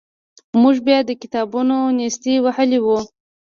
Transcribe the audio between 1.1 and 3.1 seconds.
کتابونو نیستۍ وهلي وو.